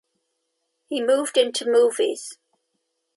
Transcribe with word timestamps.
He 0.87 0.99
moved 0.99 1.37
into 1.37 1.69
movies. 1.71 2.39